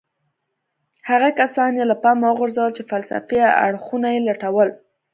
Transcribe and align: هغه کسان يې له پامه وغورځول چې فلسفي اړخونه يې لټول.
هغه 1.09 1.29
کسان 1.39 1.71
يې 1.79 1.85
له 1.91 1.95
پامه 2.03 2.25
وغورځول 2.29 2.69
چې 2.77 2.87
فلسفي 2.91 3.39
اړخونه 3.65 4.07
يې 4.15 4.21
لټول. 4.29 4.69